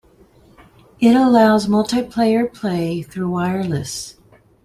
It 0.99 1.15
allows 1.15 1.67
multiplayer 1.67 2.51
play 2.51 3.03
through 3.03 3.29
wireless. 3.29 4.17